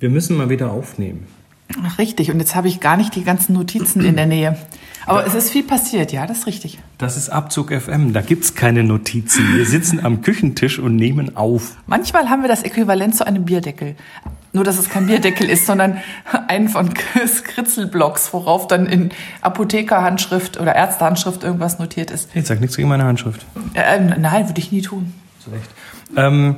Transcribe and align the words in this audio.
Wir 0.00 0.08
müssen 0.08 0.38
mal 0.38 0.48
wieder 0.48 0.72
aufnehmen. 0.72 1.26
Ach, 1.84 1.98
richtig. 1.98 2.30
Und 2.30 2.40
jetzt 2.40 2.54
habe 2.54 2.68
ich 2.68 2.80
gar 2.80 2.96
nicht 2.96 3.14
die 3.14 3.22
ganzen 3.22 3.52
Notizen 3.52 4.02
in 4.02 4.16
der 4.16 4.24
Nähe. 4.24 4.56
Aber 5.04 5.26
es 5.26 5.34
ist 5.34 5.50
viel 5.50 5.62
passiert, 5.62 6.10
ja, 6.10 6.26
das 6.26 6.38
ist 6.38 6.46
richtig. 6.46 6.78
Das 6.96 7.18
ist 7.18 7.28
Abzug 7.28 7.70
FM. 7.70 8.14
Da 8.14 8.22
gibt's 8.22 8.54
keine 8.54 8.82
Notizen. 8.82 9.54
Wir 9.54 9.66
sitzen 9.66 10.04
am 10.04 10.22
Küchentisch 10.22 10.78
und 10.78 10.96
nehmen 10.96 11.36
auf. 11.36 11.76
Manchmal 11.86 12.30
haben 12.30 12.40
wir 12.40 12.48
das 12.48 12.62
Äquivalent 12.62 13.14
zu 13.14 13.26
einem 13.26 13.44
Bierdeckel. 13.44 13.94
Nur, 14.54 14.64
dass 14.64 14.78
es 14.78 14.88
kein 14.88 15.06
Bierdeckel 15.06 15.50
ist, 15.50 15.66
sondern 15.66 15.98
einen 16.48 16.70
von 16.70 16.90
Skritzelblocks, 17.26 18.32
worauf 18.32 18.68
dann 18.68 18.86
in 18.86 19.10
Apothekerhandschrift 19.42 20.58
oder 20.58 20.74
Ärztehandschrift 20.74 21.44
irgendwas 21.44 21.78
notiert 21.78 22.10
ist. 22.10 22.34
Jetzt 22.34 22.48
sag 22.48 22.60
nichts 22.60 22.76
gegen 22.76 22.88
meine 22.88 23.04
Handschrift. 23.04 23.44
Äh, 23.74 24.00
nein, 24.00 24.48
würde 24.48 24.60
ich 24.60 24.72
nie 24.72 24.82
tun. 24.82 25.12
Schlecht. 25.44 25.70
Ähm, 26.16 26.56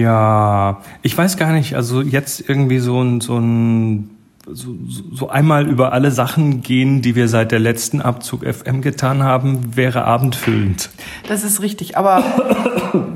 ja, 0.00 0.80
ich 1.02 1.16
weiß 1.16 1.36
gar 1.36 1.52
nicht, 1.52 1.74
also 1.74 2.02
jetzt 2.02 2.48
irgendwie 2.48 2.78
so 2.78 3.00
ein, 3.00 3.20
so 3.20 3.38
ein 3.38 4.10
so, 4.48 4.76
so 5.12 5.28
einmal 5.28 5.66
über 5.66 5.92
alle 5.92 6.12
Sachen 6.12 6.60
gehen, 6.60 7.02
die 7.02 7.16
wir 7.16 7.28
seit 7.28 7.50
der 7.50 7.58
letzten 7.58 8.00
Abzug 8.00 8.44
FM 8.44 8.80
getan 8.80 9.22
haben, 9.22 9.74
wäre 9.74 10.04
abendfüllend. 10.04 10.90
Das 11.28 11.42
ist 11.42 11.62
richtig, 11.62 11.96
aber 11.96 12.22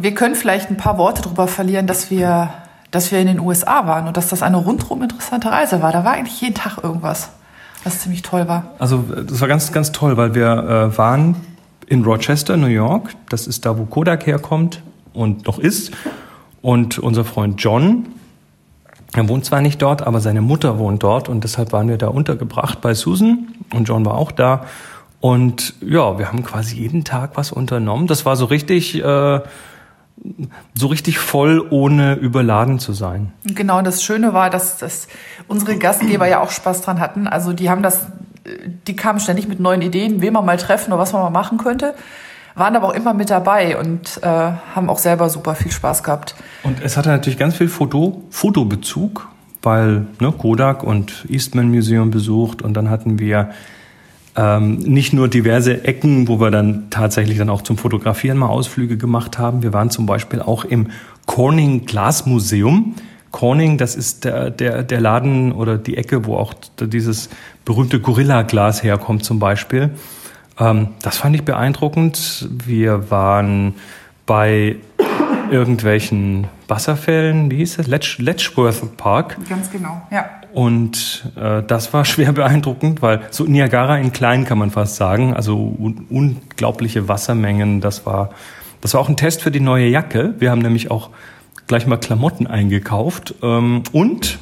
wir 0.00 0.14
können 0.14 0.34
vielleicht 0.34 0.70
ein 0.70 0.76
paar 0.76 0.98
Worte 0.98 1.22
darüber 1.22 1.46
verlieren, 1.46 1.86
dass 1.86 2.10
wir, 2.10 2.50
dass 2.90 3.12
wir 3.12 3.20
in 3.20 3.28
den 3.28 3.38
USA 3.38 3.86
waren 3.86 4.08
und 4.08 4.16
dass 4.16 4.28
das 4.28 4.42
eine 4.42 4.56
rundrum 4.56 5.02
interessante 5.02 5.52
Reise 5.52 5.82
war. 5.82 5.92
Da 5.92 6.04
war 6.04 6.14
eigentlich 6.14 6.40
jeden 6.40 6.54
Tag 6.54 6.82
irgendwas, 6.82 7.30
was 7.84 8.00
ziemlich 8.00 8.22
toll 8.22 8.48
war. 8.48 8.74
Also 8.80 9.04
das 9.26 9.40
war 9.40 9.46
ganz, 9.46 9.70
ganz 9.70 9.92
toll, 9.92 10.16
weil 10.16 10.34
wir 10.34 10.48
äh, 10.48 10.98
waren 10.98 11.36
in 11.86 12.02
Rochester, 12.02 12.56
New 12.56 12.66
York. 12.66 13.10
Das 13.28 13.46
ist 13.46 13.66
da, 13.66 13.78
wo 13.78 13.84
Kodak 13.84 14.26
herkommt 14.26 14.82
und 15.12 15.46
noch 15.46 15.58
ist. 15.58 15.92
Und 16.62 16.98
unser 16.98 17.24
Freund 17.24 17.62
John, 17.62 18.06
er 19.12 19.28
wohnt 19.28 19.44
zwar 19.44 19.60
nicht 19.60 19.82
dort, 19.82 20.02
aber 20.02 20.20
seine 20.20 20.40
Mutter 20.40 20.78
wohnt 20.78 21.02
dort 21.02 21.28
und 21.28 21.42
deshalb 21.42 21.72
waren 21.72 21.88
wir 21.88 21.98
da 21.98 22.08
untergebracht 22.08 22.80
bei 22.80 22.94
Susan 22.94 23.48
und 23.72 23.88
John 23.88 24.04
war 24.04 24.14
auch 24.14 24.30
da. 24.30 24.66
Und 25.20 25.74
ja, 25.80 26.18
wir 26.18 26.28
haben 26.28 26.44
quasi 26.44 26.76
jeden 26.76 27.04
Tag 27.04 27.32
was 27.34 27.52
unternommen. 27.52 28.06
Das 28.06 28.24
war 28.24 28.36
so 28.36 28.46
richtig, 28.46 29.02
äh, 29.02 29.40
so 30.74 30.86
richtig 30.86 31.18
voll, 31.18 31.66
ohne 31.70 32.14
überladen 32.14 32.78
zu 32.78 32.92
sein. 32.92 33.32
Genau, 33.44 33.78
und 33.78 33.86
das 33.86 34.02
Schöne 34.02 34.32
war, 34.32 34.48
dass, 34.48 34.78
dass 34.78 35.08
unsere 35.48 35.76
Gastgeber 35.76 36.26
ja 36.26 36.40
auch 36.40 36.50
Spaß 36.50 36.82
dran 36.82 37.00
hatten. 37.00 37.26
Also 37.26 37.52
die 37.52 37.68
haben 37.68 37.82
das, 37.82 38.06
die 38.86 38.96
kamen 38.96 39.20
ständig 39.20 39.48
mit 39.48 39.60
neuen 39.60 39.82
Ideen, 39.82 40.22
wen 40.22 40.32
man 40.32 40.44
mal 40.46 40.56
treffen 40.56 40.92
oder 40.92 41.02
was 41.02 41.12
man 41.12 41.22
mal 41.22 41.30
machen 41.30 41.58
könnte 41.58 41.94
waren 42.54 42.76
aber 42.76 42.88
auch 42.88 42.94
immer 42.94 43.14
mit 43.14 43.30
dabei 43.30 43.78
und 43.78 44.20
äh, 44.22 44.26
haben 44.26 44.88
auch 44.88 44.98
selber 44.98 45.28
super 45.28 45.54
viel 45.54 45.72
Spaß 45.72 46.02
gehabt. 46.02 46.34
Und 46.62 46.82
es 46.82 46.96
hatte 46.96 47.08
natürlich 47.08 47.38
ganz 47.38 47.56
viel 47.56 47.68
Foto, 47.68 48.24
Fotobezug, 48.30 49.28
weil 49.62 50.06
ne, 50.20 50.32
Kodak 50.32 50.82
und 50.82 51.26
Eastman 51.28 51.70
Museum 51.70 52.10
besucht 52.10 52.62
und 52.62 52.74
dann 52.74 52.90
hatten 52.90 53.18
wir 53.18 53.50
ähm, 54.36 54.76
nicht 54.78 55.12
nur 55.12 55.28
diverse 55.28 55.84
Ecken, 55.84 56.28
wo 56.28 56.40
wir 56.40 56.50
dann 56.50 56.88
tatsächlich 56.90 57.38
dann 57.38 57.50
auch 57.50 57.62
zum 57.62 57.76
Fotografieren 57.76 58.38
mal 58.38 58.46
Ausflüge 58.46 58.96
gemacht 58.96 59.38
haben. 59.38 59.62
Wir 59.62 59.72
waren 59.72 59.90
zum 59.90 60.06
Beispiel 60.06 60.40
auch 60.40 60.64
im 60.64 60.88
Corning 61.26 61.84
Glas 61.84 62.26
Museum. 62.26 62.94
Corning, 63.32 63.78
das 63.78 63.94
ist 63.94 64.24
der, 64.24 64.50
der, 64.50 64.82
der 64.82 65.00
Laden 65.00 65.52
oder 65.52 65.78
die 65.78 65.96
Ecke, 65.96 66.26
wo 66.26 66.36
auch 66.36 66.54
dieses 66.80 67.28
berühmte 67.64 68.00
Gorilla-Glas 68.00 68.82
herkommt 68.82 69.24
zum 69.24 69.38
Beispiel. 69.38 69.90
Ähm, 70.58 70.88
das 71.02 71.18
fand 71.18 71.36
ich 71.36 71.44
beeindruckend. 71.44 72.48
Wir 72.50 73.10
waren 73.10 73.74
bei 74.26 74.76
irgendwelchen 75.50 76.46
Wasserfällen, 76.68 77.50
wie 77.50 77.56
hieß 77.56 77.76
das? 77.76 77.86
Letch, 77.86 78.18
Letchworth 78.18 78.96
Park. 78.96 79.36
Ganz 79.48 79.70
genau, 79.70 80.02
ja. 80.10 80.26
Und 80.52 81.30
äh, 81.36 81.62
das 81.62 81.92
war 81.92 82.04
schwer 82.04 82.32
beeindruckend, 82.32 83.02
weil 83.02 83.20
so 83.30 83.44
Niagara 83.44 83.98
in 83.98 84.12
klein 84.12 84.44
kann 84.44 84.58
man 84.58 84.70
fast 84.70 84.96
sagen, 84.96 85.34
also 85.34 85.56
un 85.56 86.06
unglaubliche 86.08 87.08
Wassermengen. 87.08 87.80
Das 87.80 88.06
war, 88.06 88.30
das 88.80 88.94
war 88.94 89.00
auch 89.00 89.08
ein 89.08 89.16
Test 89.16 89.42
für 89.42 89.50
die 89.50 89.60
neue 89.60 89.88
Jacke. 89.88 90.34
Wir 90.38 90.50
haben 90.50 90.62
nämlich 90.62 90.90
auch 90.90 91.10
gleich 91.66 91.86
mal 91.86 91.98
Klamotten 91.98 92.46
eingekauft 92.46 93.34
ähm, 93.42 93.82
und 93.92 94.38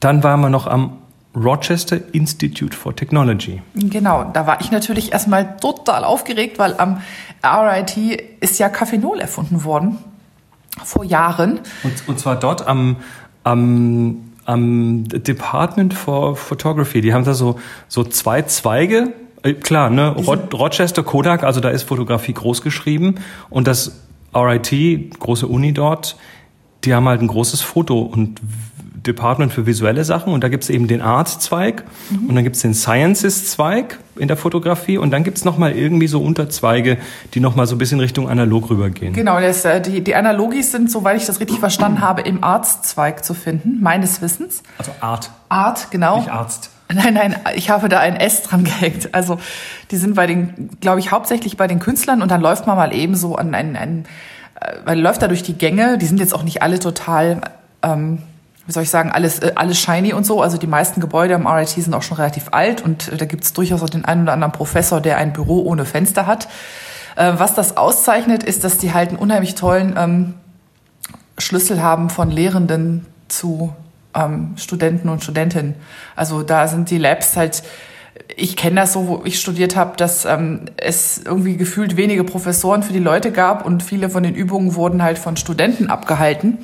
dann 0.00 0.22
waren 0.22 0.40
wir 0.40 0.50
noch 0.50 0.66
am 0.66 0.98
Rochester 1.36 2.00
Institute 2.12 2.76
for 2.76 2.94
Technology. 2.94 3.60
Genau, 3.74 4.24
da 4.32 4.46
war 4.46 4.60
ich 4.60 4.70
natürlich 4.70 5.12
erstmal 5.12 5.56
total 5.56 6.04
aufgeregt, 6.04 6.58
weil 6.58 6.74
am 6.78 7.00
RIT 7.42 7.96
ist 8.40 8.58
ja 8.58 8.68
Cafenol 8.68 9.20
erfunden 9.20 9.64
worden. 9.64 9.98
Vor 10.82 11.04
Jahren. 11.04 11.60
Und, 11.82 12.08
und 12.08 12.18
zwar 12.18 12.36
dort 12.36 12.66
am, 12.66 12.96
am, 13.44 14.32
am 14.44 15.04
Department 15.08 15.94
for 15.94 16.36
Photography. 16.36 17.00
Die 17.00 17.12
haben 17.12 17.24
da 17.24 17.34
so, 17.34 17.58
so 17.88 18.04
zwei 18.04 18.42
Zweige. 18.42 19.12
Äh, 19.42 19.54
klar, 19.54 19.90
ne? 19.90 20.10
Ro 20.10 20.36
Rochester 20.52 21.02
Kodak, 21.02 21.44
also 21.44 21.60
da 21.60 21.70
ist 21.70 21.84
Fotografie 21.84 22.32
groß 22.32 22.62
geschrieben. 22.62 23.16
Und 23.50 23.66
das 23.66 24.00
RIT, 24.34 25.18
große 25.18 25.46
Uni 25.46 25.72
dort, 25.72 26.16
die 26.84 26.94
haben 26.94 27.08
halt 27.08 27.20
ein 27.20 27.28
großes 27.28 27.60
Foto- 27.60 28.02
und 28.02 28.40
Department 29.06 29.52
für 29.52 29.66
visuelle 29.66 30.04
Sachen 30.04 30.32
und 30.32 30.42
da 30.42 30.48
gibt 30.48 30.64
es 30.64 30.70
eben 30.70 30.88
den 30.88 31.00
Art-Zweig 31.00 31.84
mhm. 32.10 32.28
und 32.28 32.34
dann 32.34 32.44
gibt 32.44 32.56
es 32.56 32.62
den 32.62 32.74
Sciences-Zweig 32.74 33.98
in 34.16 34.28
der 34.28 34.36
Fotografie 34.36 34.98
und 34.98 35.10
dann 35.10 35.24
gibt 35.24 35.38
es 35.38 35.44
nochmal 35.44 35.72
irgendwie 35.72 36.06
so 36.06 36.20
Unterzweige, 36.20 36.98
die 37.34 37.40
nochmal 37.40 37.66
so 37.66 37.74
ein 37.74 37.78
bisschen 37.78 38.00
Richtung 38.00 38.28
analog 38.28 38.70
rübergehen. 38.70 39.12
Genau, 39.12 39.40
das, 39.40 39.64
äh, 39.64 39.80
die, 39.80 40.02
die 40.02 40.14
Analogis 40.14 40.72
sind, 40.72 40.90
soweit 40.90 41.16
ich 41.16 41.26
das 41.26 41.40
richtig 41.40 41.58
verstanden 41.58 42.00
habe, 42.00 42.22
im 42.22 42.42
Arts-Zweig 42.42 43.24
zu 43.24 43.34
finden, 43.34 43.80
meines 43.82 44.22
Wissens. 44.22 44.62
Also 44.78 44.92
Art. 45.00 45.30
Art, 45.48 45.90
genau. 45.90 46.18
Nicht 46.18 46.30
Arzt. 46.30 46.70
Nein, 46.92 47.14
nein, 47.14 47.36
ich 47.54 47.70
habe 47.70 47.88
da 47.88 47.98
ein 48.00 48.16
S 48.16 48.42
dran 48.42 48.64
gehängt. 48.64 49.14
Also 49.14 49.38
die 49.90 49.96
sind 49.96 50.14
bei 50.14 50.26
den, 50.26 50.70
glaube 50.80 51.00
ich, 51.00 51.10
hauptsächlich 51.10 51.56
bei 51.56 51.66
den 51.66 51.78
Künstlern 51.78 52.22
und 52.22 52.30
dann 52.30 52.40
läuft 52.40 52.66
man 52.66 52.76
mal 52.76 52.94
eben 52.94 53.16
so 53.16 53.36
an 53.36 53.54
einen, 53.54 53.76
einen 53.76 54.04
äh, 54.60 54.76
man 54.84 54.98
läuft 54.98 55.22
da 55.22 55.28
durch 55.28 55.42
die 55.42 55.54
Gänge, 55.54 55.98
die 55.98 56.06
sind 56.06 56.20
jetzt 56.20 56.34
auch 56.34 56.42
nicht 56.42 56.62
alle 56.62 56.78
total 56.78 57.40
ähm, 57.82 58.18
wie 58.66 58.72
soll 58.72 58.82
ich 58.82 58.90
sagen, 58.90 59.10
alles, 59.10 59.40
äh, 59.40 59.52
alles 59.56 59.78
shiny 59.78 60.12
und 60.12 60.24
so. 60.24 60.40
Also 60.42 60.56
die 60.56 60.66
meisten 60.66 61.00
Gebäude 61.00 61.34
am 61.34 61.46
RIT 61.46 61.68
sind 61.68 61.94
auch 61.94 62.02
schon 62.02 62.16
relativ 62.16 62.48
alt 62.52 62.82
und 62.82 63.08
äh, 63.12 63.16
da 63.16 63.24
gibt 63.24 63.44
es 63.44 63.52
durchaus 63.52 63.82
auch 63.82 63.90
den 63.90 64.04
einen 64.04 64.22
oder 64.22 64.32
anderen 64.32 64.52
Professor, 64.52 65.00
der 65.00 65.18
ein 65.18 65.32
Büro 65.32 65.62
ohne 65.62 65.84
Fenster 65.84 66.26
hat. 66.26 66.48
Äh, 67.16 67.32
was 67.36 67.54
das 67.54 67.76
auszeichnet, 67.76 68.42
ist, 68.42 68.64
dass 68.64 68.78
die 68.78 68.92
halt 68.92 69.10
einen 69.10 69.18
unheimlich 69.18 69.54
tollen 69.54 69.94
ähm, 69.96 70.34
Schlüssel 71.38 71.82
haben 71.82 72.10
von 72.10 72.30
Lehrenden 72.30 73.06
zu 73.28 73.74
ähm, 74.14 74.54
Studenten 74.56 75.08
und 75.08 75.22
Studentinnen. 75.22 75.74
Also 76.16 76.42
da 76.42 76.68
sind 76.68 76.90
die 76.90 76.98
Labs 76.98 77.36
halt, 77.36 77.62
ich 78.36 78.56
kenne 78.56 78.76
das 78.76 78.92
so, 78.92 79.08
wo 79.08 79.22
ich 79.24 79.40
studiert 79.40 79.76
habe, 79.76 79.96
dass 79.96 80.24
ähm, 80.24 80.66
es 80.76 81.18
irgendwie 81.18 81.56
gefühlt 81.56 81.96
wenige 81.96 82.24
Professoren 82.24 82.82
für 82.82 82.92
die 82.92 83.00
Leute 83.00 83.32
gab 83.32 83.66
und 83.66 83.82
viele 83.82 84.08
von 84.08 84.22
den 84.22 84.34
Übungen 84.34 84.74
wurden 84.74 85.02
halt 85.02 85.18
von 85.18 85.36
Studenten 85.36 85.90
abgehalten. 85.90 86.58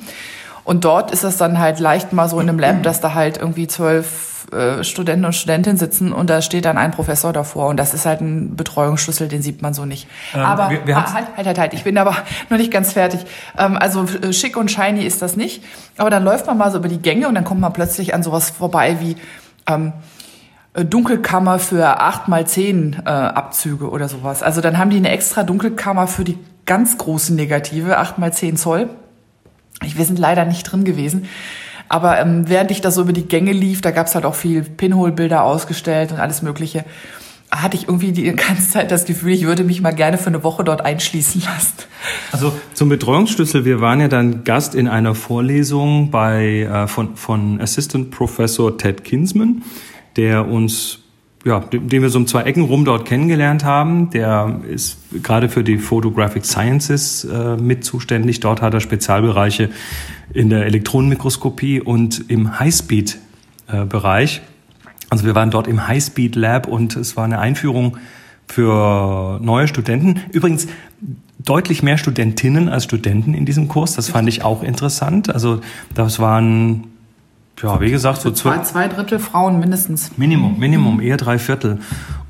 Und 0.63 0.85
dort 0.85 1.11
ist 1.11 1.23
es 1.23 1.37
dann 1.37 1.59
halt 1.59 1.79
leicht 1.79 2.13
mal 2.13 2.29
so 2.29 2.39
in 2.39 2.49
einem 2.49 2.59
Lab, 2.59 2.83
dass 2.83 3.01
da 3.01 3.13
halt 3.13 3.37
irgendwie 3.37 3.67
zwölf 3.67 4.31
äh, 4.51 4.83
Studenten 4.83 5.25
und 5.25 5.33
Studentinnen 5.33 5.77
sitzen 5.77 6.11
und 6.11 6.29
da 6.29 6.41
steht 6.41 6.65
dann 6.65 6.77
ein 6.77 6.91
Professor 6.91 7.31
davor 7.31 7.67
und 7.67 7.77
das 7.77 7.93
ist 7.93 8.05
halt 8.05 8.21
ein 8.21 8.55
Betreuungsschlüssel, 8.55 9.27
den 9.27 9.41
sieht 9.41 9.61
man 9.61 9.73
so 9.73 9.85
nicht. 9.85 10.07
Ähm, 10.33 10.41
aber 10.41 10.69
wir, 10.69 10.85
wir 10.85 10.97
ah, 10.97 11.13
halt, 11.13 11.27
halt, 11.37 11.47
halt, 11.47 11.57
halt, 11.57 11.73
ich 11.73 11.83
bin 11.83 11.97
aber 11.97 12.17
noch 12.49 12.57
nicht 12.57 12.71
ganz 12.71 12.93
fertig. 12.93 13.21
Ähm, 13.57 13.77
also 13.77 14.03
äh, 14.03 14.33
schick 14.33 14.57
und 14.57 14.69
shiny 14.69 15.05
ist 15.05 15.21
das 15.21 15.37
nicht, 15.37 15.63
aber 15.97 16.09
dann 16.09 16.23
läuft 16.23 16.47
man 16.47 16.57
mal 16.57 16.71
so 16.71 16.79
über 16.79 16.89
die 16.89 17.01
Gänge 17.01 17.27
und 17.27 17.35
dann 17.35 17.43
kommt 17.43 17.61
man 17.61 17.71
plötzlich 17.71 18.13
an 18.13 18.23
sowas 18.23 18.49
vorbei 18.49 18.97
wie 18.99 19.15
ähm, 19.67 19.93
äh, 20.73 20.85
Dunkelkammer 20.85 21.59
für 21.59 22.01
acht 22.01 22.27
mal 22.27 22.45
zehn 22.45 23.01
äh, 23.05 23.09
Abzüge 23.09 23.89
oder 23.89 24.09
sowas. 24.09 24.43
Also 24.43 24.61
dann 24.61 24.77
haben 24.77 24.89
die 24.89 24.97
eine 24.97 25.11
extra 25.11 25.43
Dunkelkammer 25.43 26.07
für 26.07 26.23
die 26.23 26.37
ganz 26.65 26.97
großen 26.97 27.35
Negative, 27.35 27.97
acht 27.97 28.17
mal 28.17 28.33
zehn 28.33 28.57
Zoll. 28.57 28.89
Wir 29.81 30.05
sind 30.05 30.19
leider 30.19 30.45
nicht 30.45 30.63
drin 30.63 30.83
gewesen. 30.83 31.27
Aber 31.89 32.19
ähm, 32.19 32.47
während 32.47 32.71
ich 32.71 32.79
da 32.79 32.89
so 32.89 33.01
über 33.01 33.11
die 33.11 33.27
Gänge 33.27 33.51
lief, 33.51 33.81
da 33.81 33.91
gab's 33.91 34.15
halt 34.15 34.23
auch 34.23 34.35
viel 34.35 34.61
Pinhole-Bilder 34.61 35.43
ausgestellt 35.43 36.13
und 36.13 36.19
alles 36.19 36.41
Mögliche, 36.41 36.85
hatte 37.51 37.75
ich 37.75 37.89
irgendwie 37.89 38.13
die 38.13 38.31
ganze 38.31 38.69
Zeit 38.69 38.91
das 38.91 39.03
Gefühl, 39.03 39.33
ich 39.33 39.45
würde 39.45 39.65
mich 39.65 39.81
mal 39.81 39.91
gerne 39.91 40.17
für 40.17 40.27
eine 40.27 40.41
Woche 40.43 40.63
dort 40.63 40.85
einschließen 40.85 41.41
lassen. 41.41 41.73
Also 42.31 42.53
zum 42.73 42.87
Betreuungsschlüssel, 42.87 43.65
wir 43.65 43.81
waren 43.81 43.99
ja 43.99 44.07
dann 44.07 44.45
Gast 44.45 44.73
in 44.73 44.87
einer 44.87 45.15
Vorlesung 45.15 46.11
bei, 46.11 46.61
äh, 46.61 46.87
von, 46.87 47.17
von 47.17 47.59
Assistant 47.59 48.09
Professor 48.09 48.77
Ted 48.77 49.03
Kinsman, 49.03 49.63
der 50.15 50.47
uns 50.47 51.00
ja, 51.43 51.59
den, 51.59 51.89
wir 51.89 52.09
so 52.09 52.19
um 52.19 52.27
zwei 52.27 52.43
Ecken 52.43 52.63
rum 52.63 52.85
dort 52.85 53.05
kennengelernt 53.05 53.63
haben. 53.63 54.09
Der 54.11 54.59
ist 54.69 54.97
gerade 55.23 55.49
für 55.49 55.63
die 55.63 55.77
Photographic 55.77 56.45
Sciences 56.45 57.23
äh, 57.23 57.57
mit 57.57 57.83
zuständig. 57.83 58.39
Dort 58.39 58.61
hat 58.61 58.73
er 58.73 58.79
Spezialbereiche 58.79 59.69
in 60.33 60.49
der 60.49 60.65
Elektronenmikroskopie 60.65 61.81
und 61.81 62.29
im 62.29 62.59
Highspeed-Bereich. 62.59 64.37
Äh, 64.37 64.41
also 65.09 65.25
wir 65.25 65.35
waren 65.35 65.51
dort 65.51 65.67
im 65.67 65.87
Highspeed 65.87 66.35
Lab 66.35 66.67
und 66.67 66.95
es 66.95 67.17
war 67.17 67.25
eine 67.25 67.39
Einführung 67.39 67.97
für 68.47 69.39
neue 69.41 69.67
Studenten. 69.67 70.21
Übrigens, 70.31 70.67
deutlich 71.39 71.83
mehr 71.83 71.97
Studentinnen 71.97 72.69
als 72.69 72.83
Studenten 72.83 73.33
in 73.33 73.45
diesem 73.45 73.67
Kurs. 73.67 73.95
Das 73.95 74.09
fand 74.09 74.29
ich 74.29 74.43
auch 74.43 74.63
interessant. 74.63 75.33
Also 75.33 75.61
das 75.93 76.19
waren, 76.19 76.90
ja, 77.61 77.79
wie 77.79 77.91
gesagt, 77.91 78.21
so 78.21 78.31
zwei, 78.31 78.59
zwei 78.59 78.87
Drittel 78.87 79.19
Frauen 79.19 79.59
mindestens. 79.59 80.17
Minimum, 80.17 80.59
Minimum, 80.59 81.01
eher 81.01 81.17
drei 81.17 81.37
Viertel. 81.37 81.79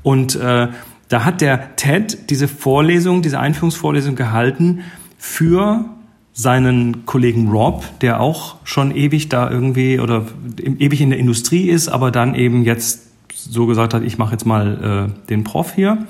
Und 0.02 0.36
äh, 0.36 0.68
da 1.08 1.24
hat 1.24 1.40
der 1.40 1.76
Ted 1.76 2.30
diese 2.30 2.48
Vorlesung, 2.48 3.22
diese 3.22 3.38
Einführungsvorlesung 3.38 4.14
gehalten 4.14 4.80
für 5.18 5.84
seinen 6.32 7.04
Kollegen 7.04 7.50
Rob, 7.50 7.84
der 8.00 8.20
auch 8.20 8.56
schon 8.64 8.94
ewig 8.94 9.28
da 9.28 9.50
irgendwie 9.50 10.00
oder 10.00 10.24
ewig 10.58 11.00
in 11.00 11.10
der 11.10 11.18
Industrie 11.18 11.68
ist, 11.68 11.88
aber 11.88 12.10
dann 12.10 12.34
eben 12.34 12.64
jetzt 12.64 13.02
so 13.28 13.66
gesagt 13.66 13.92
hat, 13.92 14.02
ich 14.02 14.18
mache 14.18 14.32
jetzt 14.32 14.46
mal 14.46 15.10
äh, 15.10 15.28
den 15.28 15.44
Prof 15.44 15.74
hier. 15.74 16.06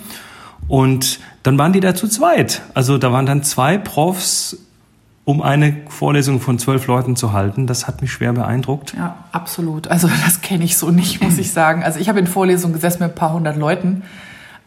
Und 0.69 1.19
dann 1.43 1.59
waren 1.59 1.73
die 1.73 1.81
da 1.81 1.95
zu 1.95 2.07
zweit. 2.07 2.63
Also 2.75 2.99
da 2.99 3.13
waren 3.13 3.27
dann 3.27 3.43
zwei 3.43 3.79
Profs, 3.79 4.57
um 5.25 5.41
eine 5.41 5.77
Vorlesung 5.89 6.41
von 6.41 6.59
zwölf 6.59 6.87
Leuten 6.87 7.15
zu 7.15 7.33
halten. 7.33 7.67
Das 7.67 7.87
hat 7.87 8.03
mich 8.03 8.13
schwer 8.13 8.33
beeindruckt. 8.33 8.95
Ja, 8.97 9.17
absolut. 9.31 9.89
Also 9.89 10.09
das 10.25 10.41
kenne 10.41 10.65
ich 10.65 10.77
so 10.77 10.91
nicht, 10.91 11.23
muss 11.23 11.39
ich 11.39 11.53
sagen. 11.53 11.85
Also 11.85 12.01
ich 12.01 12.09
habe 12.09 12.19
in 12.19 12.27
Vorlesungen 12.27 12.75
gesessen 12.75 13.03
mit 13.03 13.13
ein 13.13 13.15
paar 13.15 13.33
hundert 13.33 13.57
Leuten. 13.57 14.03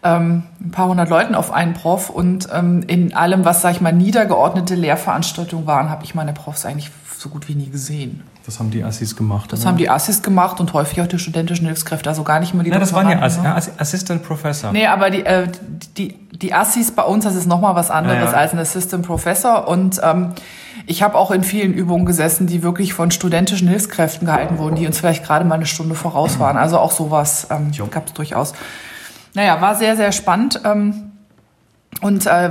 Ähm, 0.06 0.44
ein 0.62 0.72
paar 0.72 0.88
hundert 0.88 1.10
Leuten 1.10 1.34
auf 1.34 1.52
einen 1.52 1.74
Prof 1.74 2.12
und 2.12 2.48
ähm, 2.54 2.84
in 2.86 3.16
allem, 3.16 3.44
was, 3.44 3.62
sag 3.62 3.72
ich 3.72 3.82
mal, 3.82 3.92
niedergeordnete 3.92 4.76
Lehrveranstaltungen 4.76 5.66
waren, 5.66 5.90
habe 5.90 6.04
ich 6.04 6.14
meine 6.14 6.32
Profs 6.32 6.66
eigentlich 6.66 6.92
so 7.18 7.30
gut 7.30 7.48
wie 7.48 7.56
nie 7.56 7.70
gesehen. 7.70 8.22
Das 8.46 8.60
haben 8.60 8.70
die 8.70 8.84
Assis 8.84 9.16
gemacht. 9.16 9.52
Das 9.52 9.62
oder? 9.62 9.70
haben 9.70 9.78
die 9.78 9.90
Assis 9.90 10.22
gemacht 10.22 10.60
und 10.60 10.74
häufig 10.74 11.02
auch 11.02 11.08
die 11.08 11.18
studentischen 11.18 11.66
Hilfskräfte, 11.66 12.08
also 12.08 12.24
gar 12.24 12.40
nicht 12.40 12.54
mehr 12.54 12.64
die 12.64 12.70
Nein, 12.70 12.80
das 12.80 12.94
waren 12.94 13.10
ja 13.10 13.20
Ass 13.20 13.42
ne? 13.42 13.56
Assistant 13.80 14.22
Professor. 14.22 14.72
Nee, 14.72 14.86
aber 14.86 15.10
die, 15.10 15.26
äh, 15.26 15.48
die, 15.98 16.20
die 16.32 16.54
Assis 16.54 16.92
bei 16.92 17.02
uns, 17.02 17.24
das 17.24 17.36
ist 17.36 17.48
nochmal 17.48 17.74
was 17.74 17.90
anderes 17.90 18.26
ja, 18.26 18.32
ja. 18.32 18.38
als 18.38 18.54
ein 18.54 18.60
Assistant 18.60 19.08
Professor 19.08 19.68
und 19.68 20.00
ähm, 20.04 20.34
ich 20.86 21.02
habe 21.02 21.18
auch 21.18 21.32
in 21.32 21.44
vielen 21.44 21.74
Übungen 21.74 22.06
gesessen, 22.06 22.46
die 22.46 22.62
wirklich 22.62 22.94
von 22.94 23.10
studentischen 23.10 23.68
Hilfskräften 23.68 24.28
gehalten 24.28 24.60
wurden, 24.60 24.76
die 24.76 24.86
uns 24.86 25.00
vielleicht 25.00 25.24
gerade 25.24 25.44
mal 25.44 25.56
eine 25.56 25.66
Stunde 25.66 25.96
voraus 25.96 26.38
waren. 26.38 26.58
Also 26.58 26.78
auch 26.78 26.92
sowas 26.92 27.48
ähm, 27.50 27.72
gab 27.90 28.06
es 28.06 28.14
durchaus. 28.14 28.54
Naja, 29.36 29.62
war 29.62 29.76
sehr, 29.76 29.96
sehr 29.96 30.12
spannend. 30.12 30.62
Ähm, 30.64 31.12
und 32.02 32.26
äh, 32.26 32.50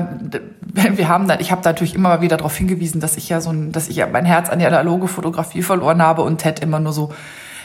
wir 0.97 1.09
haben 1.09 1.29
dann, 1.29 1.41
ich 1.41 1.51
habe 1.51 1.63
natürlich 1.65 1.95
immer 1.95 2.21
wieder 2.21 2.37
darauf 2.37 2.57
hingewiesen, 2.57 3.01
dass 3.01 3.17
ich 3.17 3.29
ja 3.29 3.41
so 3.41 3.51
ein, 3.51 3.73
dass 3.73 3.89
ich 3.89 3.97
ja 3.97 4.07
mein 4.07 4.25
Herz 4.25 4.51
an 4.51 4.59
die 4.59 4.67
analoge 4.67 5.09
Fotografie 5.09 5.63
verloren 5.63 6.03
habe 6.03 6.23
und 6.23 6.39
Ted 6.39 6.61
immer 6.61 6.81
nur 6.81 6.93
so, 6.93 7.13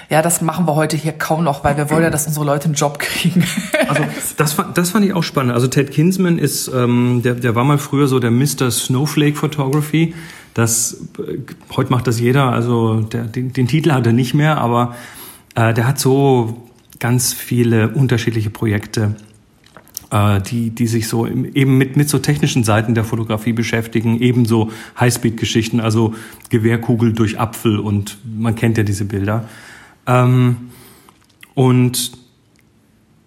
ja, 0.10 0.24
das 0.24 0.42
machen 0.42 0.66
wir 0.66 0.75
heute 0.75 0.98
hier 0.98 1.12
kaum 1.12 1.44
noch, 1.44 1.63
weil 1.63 1.77
wir 1.77 1.92
wollen 1.92 2.01
ja, 2.01 2.10
dass 2.10 2.25
unsere 2.25 2.44
Leute 2.44 2.66
einen 2.66 2.74
Job 2.74 2.98
kriegen. 2.98 3.44
Also 3.88 4.04
das, 4.38 4.56
das 4.74 4.89
fand 4.89 5.06
ich 5.06 5.13
auch 5.13 5.24
spannend. 5.24 5.54
Also 5.54 5.68
Ted 5.68 5.92
Kinsman 5.92 6.39
ist, 6.39 6.68
ähm, 6.68 7.21
der, 7.24 7.36
der 7.36 7.54
war 7.56 7.63
mal 7.63 7.77
früher 7.77 8.07
so 8.07 8.19
der 8.19 8.31
Mr. 8.31 8.71
Snowflake 8.71 9.36
Photography. 9.36 10.16
Das 10.56 10.98
äh, 11.19 11.38
heute 11.75 11.92
macht 11.92 12.07
das 12.07 12.19
jeder. 12.19 12.51
Also 12.51 13.01
der, 13.01 13.24
den, 13.24 13.54
den 13.54 13.68
Titel 13.68 13.92
hat 13.92 14.07
er 14.07 14.13
nicht 14.13 14.33
mehr, 14.33 14.57
aber 14.57 14.95
äh, 15.56 15.74
der 15.75 15.88
hat 15.88 16.00
so 16.00 16.69
ganz 17.00 17.34
viele 17.34 17.90
unterschiedliche 17.90 18.50
Projekte 18.50 19.16
äh, 20.12 20.42
die, 20.42 20.72
die 20.72 20.88
sich 20.88 21.07
so 21.07 21.28
eben 21.28 21.78
mit, 21.78 21.96
mit 21.96 22.10
so 22.10 22.19
technischen 22.19 22.63
Seiten 22.63 22.96
der 22.96 23.04
Fotografie 23.04 23.54
beschäftigen, 23.54 24.19
ebenso 24.19 24.72
Highspeed-Geschichten, 25.00 25.80
also 25.80 26.13
Gewehrkugel 26.50 27.13
durch 27.13 27.40
Apfel 27.40 27.80
und 27.80 28.18
man 28.38 28.56
kennt 28.56 28.78
ja 28.78 28.84
diese 28.84 29.06
Bilder. 29.06 29.48
Ähm, 30.07 30.72
und 31.54 32.12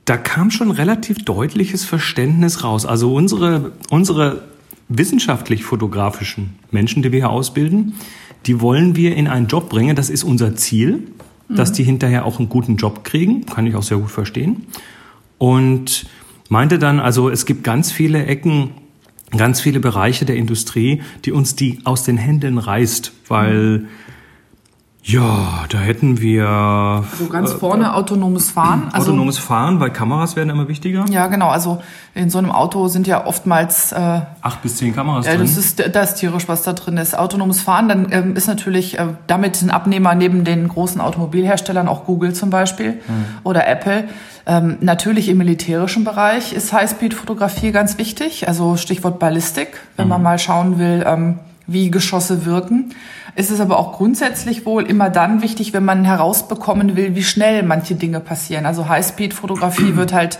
da 0.04 0.16
kam 0.16 0.50
schon 0.50 0.70
relativ 0.70 1.24
deutliches 1.24 1.84
Verständnis 1.84 2.64
raus. 2.64 2.84
Also 2.84 3.14
unsere, 3.14 3.72
unsere 3.90 4.42
wissenschaftlich-fotografischen 4.88 6.58
Menschen, 6.72 7.02
die 7.02 7.12
wir 7.12 7.20
hier 7.20 7.30
ausbilden, 7.30 7.94
die 8.46 8.60
wollen 8.60 8.96
wir 8.96 9.14
in 9.14 9.28
einen 9.28 9.46
Job 9.46 9.68
bringen. 9.68 9.94
Das 9.94 10.10
ist 10.10 10.24
unser 10.24 10.56
Ziel, 10.56 11.04
mhm. 11.52 11.56
dass 11.56 11.72
die 11.72 11.84
hinterher 11.84 12.24
auch 12.24 12.38
einen 12.38 12.48
guten 12.48 12.76
Job 12.76 13.04
kriegen. 13.04 13.46
Kann 13.46 13.66
ich 13.66 13.74
auch 13.74 13.82
sehr 13.82 13.98
gut 13.98 14.10
verstehen. 14.10 14.66
Und 15.38 16.06
meinte 16.48 16.78
dann, 16.78 17.00
also 17.00 17.30
es 17.30 17.46
gibt 17.46 17.64
ganz 17.64 17.92
viele 17.92 18.26
Ecken, 18.26 18.70
ganz 19.36 19.60
viele 19.60 19.80
Bereiche 19.80 20.24
der 20.24 20.36
Industrie, 20.36 21.02
die 21.24 21.32
uns 21.32 21.56
die 21.56 21.78
aus 21.84 22.04
den 22.04 22.18
Händen 22.18 22.58
reißt, 22.58 23.12
weil 23.28 23.86
ja, 25.04 25.64
da 25.68 25.78
hätten 25.78 26.20
wir. 26.20 26.46
Also 26.46 27.26
ganz 27.28 27.52
vorne 27.52 27.86
äh, 27.86 27.88
autonomes 27.88 28.50
Fahren. 28.50 28.88
Also, 28.92 29.10
autonomes 29.10 29.38
Fahren, 29.38 29.80
weil 29.80 29.90
Kameras 29.90 30.36
werden 30.36 30.50
immer 30.50 30.68
wichtiger. 30.68 31.04
Ja, 31.10 31.26
genau. 31.26 31.48
Also 31.48 31.82
in 32.14 32.30
so 32.30 32.38
einem 32.38 32.52
Auto 32.52 32.88
sind 32.88 33.06
ja 33.06 33.26
oftmals 33.26 33.92
äh, 33.92 34.20
acht 34.40 34.62
bis 34.62 34.76
zehn 34.76 34.94
Kameras 34.94 35.26
ja, 35.26 35.32
drin. 35.32 35.42
Das 35.42 35.56
ist 35.56 35.82
das 35.94 36.10
ist 36.10 36.18
tierisch, 36.18 36.46
was 36.46 36.62
da 36.62 36.72
drin 36.72 36.98
ist. 36.98 37.18
Autonomes 37.18 37.62
Fahren, 37.62 37.88
dann 37.88 38.08
ähm, 38.10 38.36
ist 38.36 38.46
natürlich 38.46 38.98
äh, 38.98 39.06
damit 39.26 39.60
ein 39.62 39.70
Abnehmer 39.70 40.14
neben 40.14 40.44
den 40.44 40.68
großen 40.68 41.00
Automobilherstellern 41.00 41.88
auch 41.88 42.04
Google 42.04 42.32
zum 42.34 42.50
Beispiel 42.50 42.92
mhm. 42.92 43.24
oder 43.44 43.66
Apple. 43.66 44.08
Ähm, 44.46 44.78
natürlich 44.80 45.28
im 45.28 45.38
militärischen 45.38 46.04
Bereich 46.04 46.52
ist 46.52 46.72
Highspeed-Fotografie 46.72 47.72
ganz 47.72 47.98
wichtig. 47.98 48.46
Also 48.46 48.76
Stichwort 48.76 49.18
Ballistik, 49.18 49.80
wenn 49.96 50.06
mhm. 50.06 50.10
man 50.10 50.22
mal 50.22 50.38
schauen 50.38 50.78
will, 50.78 51.04
ähm, 51.06 51.38
wie 51.66 51.90
Geschosse 51.90 52.44
wirken. 52.44 52.94
Es 53.34 53.50
ist 53.50 53.60
aber 53.60 53.78
auch 53.78 53.92
grundsätzlich 53.92 54.66
wohl 54.66 54.84
immer 54.84 55.10
dann 55.10 55.42
wichtig, 55.42 55.72
wenn 55.72 55.84
man 55.84 56.04
herausbekommen 56.04 56.96
will, 56.96 57.14
wie 57.14 57.22
schnell 57.22 57.62
manche 57.62 57.94
Dinge 57.94 58.20
passieren. 58.20 58.66
Also 58.66 58.88
Highspeed-Fotografie 58.88 59.96
wird 59.96 60.12
halt 60.12 60.38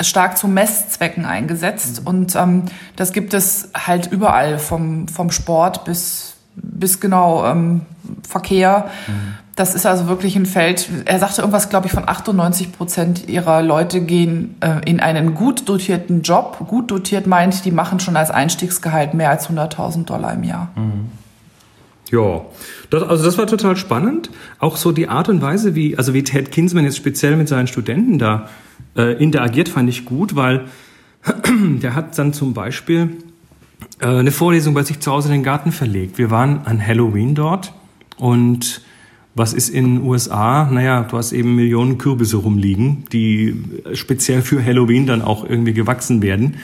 stark 0.00 0.36
zu 0.36 0.48
Messzwecken 0.48 1.24
eingesetzt 1.24 2.00
mhm. 2.00 2.06
und 2.06 2.36
ähm, 2.36 2.62
das 2.96 3.12
gibt 3.12 3.34
es 3.34 3.70
halt 3.74 4.10
überall 4.10 4.58
vom 4.58 5.06
vom 5.08 5.30
Sport 5.30 5.84
bis 5.84 6.34
bis 6.54 7.00
genau 7.00 7.46
ähm, 7.46 7.82
Verkehr. 8.28 8.90
Mhm. 9.06 9.41
Das 9.54 9.74
ist 9.74 9.84
also 9.84 10.08
wirklich 10.08 10.34
ein 10.36 10.46
Feld. 10.46 10.88
Er 11.04 11.18
sagte 11.18 11.42
irgendwas, 11.42 11.68
glaube 11.68 11.86
ich, 11.86 11.92
von 11.92 12.08
98 12.08 12.72
Prozent 12.72 13.28
ihrer 13.28 13.62
Leute 13.62 14.00
gehen 14.00 14.54
äh, 14.60 14.80
in 14.88 15.00
einen 15.00 15.34
gut 15.34 15.68
dotierten 15.68 16.22
Job. 16.22 16.56
Gut 16.68 16.90
dotiert 16.90 17.26
meint, 17.26 17.64
die 17.66 17.70
machen 17.70 18.00
schon 18.00 18.16
als 18.16 18.30
Einstiegsgehalt 18.30 19.12
mehr 19.12 19.28
als 19.28 19.50
100.000 19.50 20.06
Dollar 20.06 20.32
im 20.32 20.44
Jahr. 20.44 20.70
Mhm. 20.74 21.10
Ja, 22.10 22.42
das, 22.90 23.02
also 23.02 23.24
das 23.24 23.36
war 23.36 23.46
total 23.46 23.76
spannend. 23.76 24.30
Auch 24.58 24.76
so 24.76 24.92
die 24.92 25.08
Art 25.08 25.28
und 25.28 25.42
Weise, 25.42 25.74
wie, 25.74 25.98
also 25.98 26.14
wie 26.14 26.22
Ted 26.22 26.50
Kinsman 26.50 26.84
jetzt 26.84 26.96
speziell 26.96 27.36
mit 27.36 27.48
seinen 27.48 27.66
Studenten 27.66 28.18
da 28.18 28.48
äh, 28.96 29.22
interagiert, 29.22 29.68
fand 29.68 29.88
ich 29.88 30.04
gut, 30.04 30.34
weil 30.34 30.66
der 31.82 31.94
hat 31.94 32.18
dann 32.18 32.32
zum 32.32 32.54
Beispiel 32.54 33.16
äh, 34.00 34.06
eine 34.06 34.30
Vorlesung 34.32 34.74
bei 34.74 34.82
sich 34.82 35.00
zu 35.00 35.10
Hause 35.10 35.28
in 35.28 35.34
den 35.34 35.42
Garten 35.42 35.72
verlegt. 35.72 36.18
Wir 36.18 36.30
waren 36.30 36.66
an 36.66 36.86
Halloween 36.86 37.34
dort 37.34 37.72
und 38.16 38.82
was 39.34 39.52
ist 39.54 39.70
in 39.70 39.96
den 39.96 40.04
USA? 40.04 40.68
Naja, 40.70 41.02
du 41.02 41.16
hast 41.16 41.32
eben 41.32 41.56
Millionen 41.56 41.98
Kürbisse 41.98 42.36
rumliegen, 42.36 43.04
die 43.12 43.56
speziell 43.94 44.42
für 44.42 44.64
Halloween 44.64 45.06
dann 45.06 45.22
auch 45.22 45.48
irgendwie 45.48 45.72
gewachsen 45.72 46.22
werden 46.22 46.56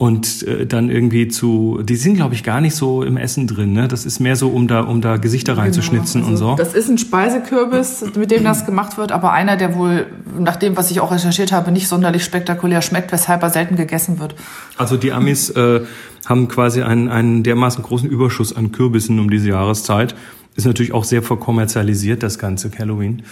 und 0.00 0.44
äh, 0.44 0.66
dann 0.66 0.88
irgendwie 0.88 1.28
zu, 1.28 1.82
die 1.84 1.94
sind 1.94 2.14
glaube 2.14 2.34
ich 2.34 2.42
gar 2.42 2.62
nicht 2.62 2.74
so 2.74 3.02
im 3.02 3.18
Essen 3.18 3.46
drin, 3.46 3.74
ne? 3.74 3.86
Das 3.86 4.06
ist 4.06 4.18
mehr 4.18 4.34
so, 4.34 4.48
um 4.48 4.66
da, 4.66 4.80
um 4.80 5.02
da 5.02 5.18
Gesichter 5.18 5.52
genau. 5.52 5.64
reinzuschnitzen 5.64 6.22
also, 6.22 6.30
und 6.30 6.36
so. 6.38 6.54
Das 6.56 6.72
ist 6.72 6.88
ein 6.88 6.96
Speisekürbis, 6.96 8.06
mit 8.16 8.30
dem 8.30 8.42
das 8.42 8.64
gemacht 8.64 8.96
wird, 8.96 9.12
aber 9.12 9.32
einer, 9.32 9.58
der 9.58 9.74
wohl, 9.76 10.06
nach 10.38 10.56
dem, 10.56 10.76
was 10.78 10.90
ich 10.90 11.00
auch 11.00 11.12
recherchiert 11.12 11.52
habe, 11.52 11.70
nicht 11.70 11.86
sonderlich 11.86 12.24
spektakulär 12.24 12.80
schmeckt, 12.80 13.12
weshalb 13.12 13.42
er 13.42 13.50
selten 13.50 13.76
gegessen 13.76 14.18
wird. 14.18 14.34
Also 14.78 14.96
die 14.96 15.12
Amis 15.12 15.50
äh, 15.50 15.82
haben 16.24 16.48
quasi 16.48 16.80
einen, 16.80 17.08
einen 17.10 17.42
dermaßen 17.42 17.84
großen 17.84 18.08
Überschuss 18.08 18.56
an 18.56 18.72
Kürbissen 18.72 19.20
um 19.20 19.28
diese 19.28 19.50
Jahreszeit. 19.50 20.14
Ist 20.60 20.66
natürlich 20.66 20.92
auch 20.92 21.04
sehr 21.04 21.22
verkommerzialisiert, 21.22 22.22
das 22.22 22.38
ganze 22.38 22.70
Halloween. 22.78 23.22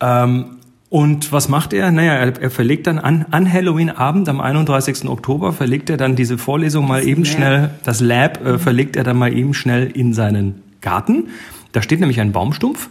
Ähm, 0.00 0.58
und 0.90 1.32
was 1.32 1.48
macht 1.48 1.72
er? 1.72 1.90
Naja, 1.90 2.12
er, 2.12 2.40
er 2.40 2.50
verlegt 2.50 2.86
dann 2.86 3.00
an, 3.00 3.26
an 3.32 3.52
Halloween-Abend, 3.52 4.28
am 4.28 4.40
31. 4.40 5.08
Oktober, 5.08 5.52
verlegt 5.52 5.90
er 5.90 5.96
dann 5.96 6.14
diese 6.14 6.38
Vorlesung 6.38 6.86
mal 6.86 7.00
das 7.00 7.08
eben 7.08 7.24
Lab. 7.24 7.32
schnell, 7.32 7.70
das 7.82 8.00
Lab 8.00 8.46
äh, 8.46 8.58
verlegt 8.58 8.94
er 8.94 9.02
dann 9.02 9.16
mal 9.16 9.36
eben 9.36 9.54
schnell 9.54 9.90
in 9.90 10.14
seinen 10.14 10.62
Garten. 10.80 11.30
Da 11.72 11.82
steht 11.82 11.98
nämlich 11.98 12.20
ein 12.20 12.30
Baumstumpf 12.30 12.90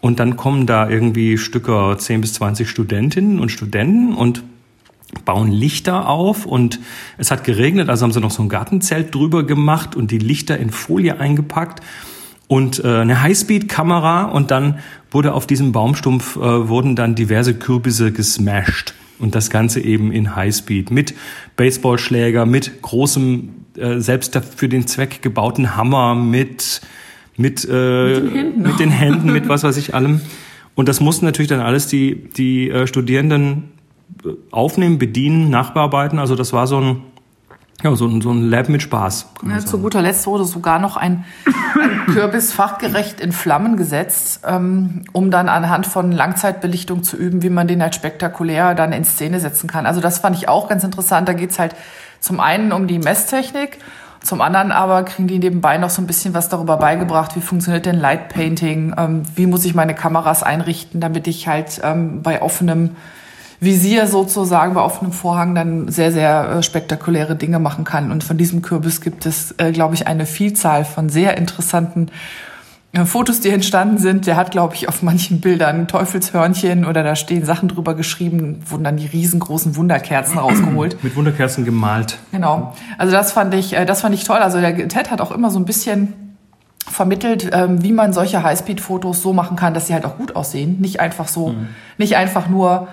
und 0.00 0.20
dann 0.20 0.36
kommen 0.38 0.66
da 0.66 0.88
irgendwie 0.88 1.36
Stücker 1.36 1.98
10 1.98 2.22
bis 2.22 2.32
20 2.32 2.70
Studentinnen 2.70 3.40
und 3.40 3.50
Studenten 3.50 4.14
und 4.14 4.42
bauen 5.26 5.52
Lichter 5.52 6.08
auf 6.08 6.46
und 6.46 6.80
es 7.18 7.30
hat 7.30 7.44
geregnet, 7.44 7.90
also 7.90 8.04
haben 8.04 8.12
sie 8.12 8.20
noch 8.20 8.30
so 8.30 8.42
ein 8.42 8.48
Gartenzelt 8.48 9.14
drüber 9.14 9.44
gemacht 9.44 9.94
und 9.96 10.10
die 10.10 10.18
Lichter 10.18 10.56
in 10.56 10.70
Folie 10.70 11.20
eingepackt 11.20 11.82
und 12.52 12.84
äh, 12.84 12.98
eine 12.98 13.22
Highspeed-Kamera 13.22 14.24
und 14.24 14.50
dann 14.50 14.80
wurde 15.10 15.32
auf 15.32 15.46
diesem 15.46 15.72
Baumstumpf 15.72 16.36
äh, 16.36 16.68
wurden 16.68 16.96
dann 16.96 17.14
diverse 17.14 17.54
Kürbisse 17.54 18.12
gesmashed 18.12 18.92
und 19.18 19.34
das 19.34 19.48
Ganze 19.48 19.80
eben 19.80 20.12
in 20.12 20.36
Highspeed 20.36 20.90
mit 20.90 21.14
Baseballschläger, 21.56 22.44
mit 22.44 22.82
großem 22.82 23.54
äh, 23.78 24.00
selbst 24.00 24.38
für 24.54 24.68
den 24.68 24.86
Zweck 24.86 25.22
gebauten 25.22 25.76
Hammer, 25.76 26.14
mit 26.14 26.82
mit, 27.38 27.66
äh, 27.66 28.20
mit, 28.20 28.20
den, 28.20 28.30
Händen, 28.34 28.62
mit 28.62 28.80
den 28.80 28.90
Händen, 28.90 29.32
mit 29.32 29.48
was 29.48 29.62
weiß 29.62 29.78
ich 29.78 29.94
allem. 29.94 30.20
Und 30.74 30.90
das 30.90 31.00
mussten 31.00 31.24
natürlich 31.24 31.48
dann 31.48 31.60
alles 31.60 31.86
die 31.86 32.28
die 32.36 32.68
äh, 32.68 32.86
Studierenden 32.86 33.70
äh, 34.26 34.28
aufnehmen, 34.50 34.98
bedienen, 34.98 35.48
nachbearbeiten. 35.48 36.18
Also 36.18 36.36
das 36.36 36.52
war 36.52 36.66
so 36.66 36.76
ein 36.78 36.96
Ja, 37.82 37.96
so, 37.96 38.06
ein 38.06 38.20
so 38.20 38.30
ein 38.30 38.48
Lab 38.48 38.68
mit 38.68 38.80
Spaß. 38.80 39.26
Ja, 39.48 39.58
zu 39.58 39.78
guter 39.78 40.02
Letzt 40.02 40.26
wurde 40.26 40.44
sogar 40.44 40.78
noch 40.78 40.96
ein, 40.96 41.24
ein 41.46 42.06
Kürbis 42.14 42.52
fachgerecht 42.52 43.20
in 43.20 43.32
Flammen 43.32 43.76
gesetzt, 43.76 44.42
ähm, 44.46 45.02
um 45.12 45.32
dann 45.32 45.48
anhand 45.48 45.86
von 45.86 46.12
Langzeitbelichtung 46.12 47.02
zu 47.02 47.16
üben, 47.16 47.42
wie 47.42 47.50
man 47.50 47.66
den 47.66 47.82
halt 47.82 47.96
spektakulär 47.96 48.76
dann 48.76 48.92
in 48.92 49.04
Szene 49.04 49.40
setzen 49.40 49.68
kann. 49.68 49.84
Also 49.84 50.00
das 50.00 50.18
fand 50.18 50.36
ich 50.36 50.48
auch 50.48 50.68
ganz 50.68 50.84
interessant. 50.84 51.28
Da 51.28 51.32
geht's 51.32 51.58
halt 51.58 51.74
zum 52.20 52.38
einen 52.38 52.70
um 52.70 52.86
die 52.86 53.00
Messtechnik, 53.00 53.78
zum 54.22 54.40
anderen 54.40 54.70
aber 54.70 55.02
kriegen 55.02 55.26
die 55.26 55.40
nebenbei 55.40 55.78
noch 55.78 55.90
so 55.90 56.00
ein 56.00 56.06
bisschen 56.06 56.34
was 56.34 56.48
darüber 56.48 56.76
beigebracht, 56.76 57.34
wie 57.34 57.40
funktioniert 57.40 57.86
denn 57.86 57.98
Light 57.98 58.28
Painting, 58.28 58.94
ähm, 58.96 59.22
wie 59.34 59.46
muss 59.46 59.64
ich 59.64 59.74
meine 59.74 59.96
Kameras 59.96 60.44
einrichten, 60.44 61.00
damit 61.00 61.26
ich 61.26 61.48
halt 61.48 61.80
ähm, 61.82 62.22
bei 62.22 62.40
offenem 62.40 62.94
Visier 63.62 64.08
sozusagen, 64.08 64.74
bei 64.74 64.80
offenem 64.80 65.12
Vorhang 65.12 65.54
dann 65.54 65.86
sehr, 65.86 66.10
sehr 66.10 66.50
äh, 66.50 66.62
spektakuläre 66.64 67.36
Dinge 67.36 67.60
machen 67.60 67.84
kann. 67.84 68.10
Und 68.10 68.24
von 68.24 68.36
diesem 68.36 68.60
Kürbis 68.60 69.00
gibt 69.00 69.24
es, 69.24 69.54
äh, 69.58 69.70
glaube 69.70 69.94
ich, 69.94 70.08
eine 70.08 70.26
Vielzahl 70.26 70.84
von 70.84 71.08
sehr 71.08 71.36
interessanten 71.36 72.08
äh, 72.92 73.04
Fotos, 73.04 73.38
die 73.38 73.50
entstanden 73.50 73.98
sind. 73.98 74.26
Der 74.26 74.34
hat, 74.34 74.50
glaube 74.50 74.74
ich, 74.74 74.88
auf 74.88 75.04
manchen 75.04 75.40
Bildern 75.40 75.86
Teufelshörnchen 75.86 76.84
oder 76.84 77.04
da 77.04 77.14
stehen 77.14 77.44
Sachen 77.44 77.68
drüber 77.68 77.94
geschrieben, 77.94 78.64
wurden 78.66 78.82
dann 78.82 78.96
die 78.96 79.06
riesengroßen 79.06 79.76
Wunderkerzen 79.76 80.38
rausgeholt. 80.40 81.04
Mit 81.04 81.14
Wunderkerzen 81.14 81.64
gemalt. 81.64 82.18
Genau. 82.32 82.74
Also 82.98 83.12
das 83.12 83.30
fand 83.30 83.54
ich, 83.54 83.76
das 83.86 84.00
fand 84.00 84.12
ich 84.12 84.24
toll. 84.24 84.38
Also 84.38 84.60
der 84.60 84.88
Ted 84.88 85.08
hat 85.12 85.20
auch 85.20 85.30
immer 85.30 85.50
so 85.50 85.60
ein 85.60 85.66
bisschen 85.66 86.14
vermittelt, 86.88 87.50
ähm, 87.52 87.84
wie 87.84 87.92
man 87.92 88.12
solche 88.12 88.42
Highspeed-Fotos 88.42 89.22
so 89.22 89.32
machen 89.32 89.56
kann, 89.56 89.72
dass 89.72 89.86
sie 89.86 89.94
halt 89.94 90.04
auch 90.04 90.16
gut 90.16 90.34
aussehen. 90.34 90.80
Nicht 90.80 90.98
einfach 90.98 91.28
so, 91.28 91.50
mhm. 91.50 91.68
nicht 91.96 92.16
einfach 92.16 92.48
nur 92.48 92.88